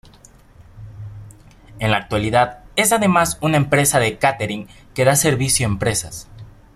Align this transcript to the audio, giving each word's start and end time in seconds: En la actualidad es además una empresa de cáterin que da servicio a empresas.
En 1.77 1.91
la 1.91 1.97
actualidad 1.97 2.63
es 2.75 2.91
además 2.91 3.37
una 3.39 3.57
empresa 3.57 3.99
de 3.99 4.17
cáterin 4.17 4.67
que 4.95 5.05
da 5.05 5.15
servicio 5.15 5.67
a 5.67 5.69
empresas. 5.69 6.27